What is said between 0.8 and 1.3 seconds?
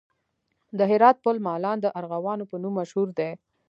هرات